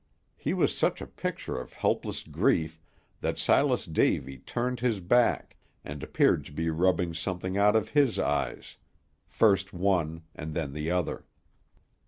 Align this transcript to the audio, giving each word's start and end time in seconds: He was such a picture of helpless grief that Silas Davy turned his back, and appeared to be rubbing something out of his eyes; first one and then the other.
He 0.35 0.55
was 0.55 0.75
such 0.75 0.99
a 0.99 1.05
picture 1.05 1.59
of 1.61 1.73
helpless 1.73 2.23
grief 2.23 2.81
that 3.19 3.37
Silas 3.37 3.85
Davy 3.85 4.39
turned 4.39 4.79
his 4.79 4.99
back, 4.99 5.57
and 5.85 6.01
appeared 6.01 6.43
to 6.45 6.51
be 6.51 6.71
rubbing 6.71 7.13
something 7.13 7.55
out 7.55 7.75
of 7.75 7.89
his 7.89 8.17
eyes; 8.17 8.77
first 9.27 9.73
one 9.73 10.23
and 10.33 10.55
then 10.55 10.73
the 10.73 10.89
other. 10.89 11.27